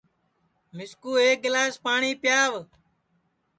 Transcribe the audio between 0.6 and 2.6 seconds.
مِسکُو ایک گِلاس پاٹؔی پیاو